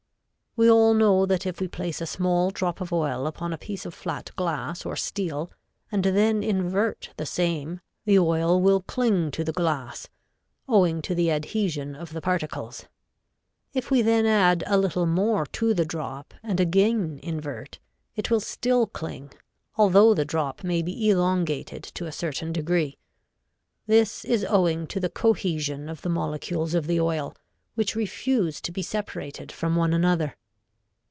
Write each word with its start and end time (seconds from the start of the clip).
We 0.57 0.69
all 0.69 0.93
know 0.93 1.25
that 1.27 1.45
if 1.45 1.61
we 1.61 1.69
place 1.69 2.01
a 2.01 2.05
small 2.05 2.51
drop 2.51 2.81
of 2.81 2.91
oil 2.91 3.25
upon 3.25 3.53
a 3.53 3.57
piece 3.57 3.85
of 3.85 3.93
flat 3.93 4.31
glass 4.35 4.85
or 4.85 4.97
steel 4.97 5.49
and 5.89 6.03
then 6.03 6.43
invert 6.43 7.11
the 7.15 7.25
same 7.25 7.79
the 8.03 8.19
oil 8.19 8.59
will 8.61 8.81
cling 8.81 9.31
to 9.31 9.45
the 9.45 9.53
glass, 9.53 10.09
owing 10.67 11.01
to 11.03 11.15
the 11.15 11.31
adhesion 11.31 11.95
of 11.95 12.11
the 12.11 12.19
particles; 12.19 12.85
if 13.73 13.89
we 13.89 14.01
then 14.01 14.25
add 14.25 14.61
a 14.67 14.77
little 14.77 15.05
more 15.05 15.45
to 15.45 15.73
the 15.73 15.85
drop 15.85 16.33
and 16.43 16.59
again 16.59 17.21
invert, 17.23 17.79
it 18.17 18.29
will 18.29 18.41
still 18.41 18.87
cling, 18.87 19.31
although 19.77 20.13
the 20.13 20.25
drop 20.25 20.65
may 20.65 20.81
be 20.81 21.09
elongated 21.09 21.81
to 21.83 22.07
a 22.07 22.11
certain 22.11 22.51
degree. 22.51 22.97
This 23.87 24.25
is 24.25 24.43
owing 24.43 24.85
to 24.87 24.99
the 24.99 25.09
cohesion 25.09 25.87
of 25.87 26.01
the 26.01 26.09
molecules 26.09 26.73
of 26.73 26.87
the 26.87 26.99
oil, 26.99 27.37
which 27.75 27.95
refuse 27.95 28.59
to 28.59 28.73
be 28.73 28.81
separated 28.81 29.49
from 29.49 29.77
one 29.77 29.93
another. 29.93 30.35